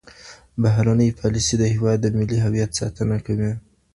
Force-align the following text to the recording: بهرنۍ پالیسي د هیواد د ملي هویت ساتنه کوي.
بهرنۍ 0.61 1.09
پالیسي 1.19 1.55
د 1.59 1.63
هیواد 1.73 1.97
د 2.01 2.07
ملي 2.17 2.37
هویت 2.45 2.71
ساتنه 2.79 3.17
کوي. 3.25 3.51